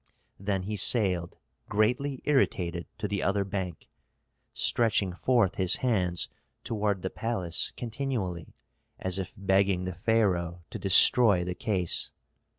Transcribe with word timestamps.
Then 0.39 0.63
he 0.63 0.77
sailed, 0.77 1.37
greatly 1.69 2.23
irritated, 2.25 2.87
to 2.97 3.07
the 3.07 3.21
other 3.21 3.43
bank, 3.45 3.87
stretching 4.51 5.13
forth 5.13 5.57
his 5.57 5.75
hands 5.75 6.27
toward 6.63 7.03
the 7.03 7.11
palace 7.11 7.71
continually, 7.77 8.55
as 8.97 9.19
if 9.19 9.31
begging 9.37 9.83
the 9.83 9.93
pharaoh 9.93 10.63
to 10.71 10.79
destroy 10.79 11.43
the 11.43 11.53
case. 11.53 12.09